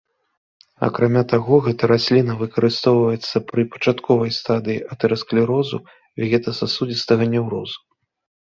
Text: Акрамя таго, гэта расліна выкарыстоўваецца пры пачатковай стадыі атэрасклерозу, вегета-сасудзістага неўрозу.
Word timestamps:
Акрамя 0.85 1.21
таго, 1.33 1.55
гэта 1.65 1.83
расліна 1.91 2.37
выкарыстоўваецца 2.39 3.41
пры 3.51 3.61
пачатковай 3.75 4.33
стадыі 4.39 4.81
атэрасклерозу, 4.97 5.77
вегета-сасудзістага 6.23 7.23
неўрозу. 7.37 7.79